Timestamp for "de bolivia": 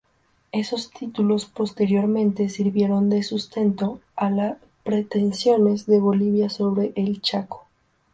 5.85-6.49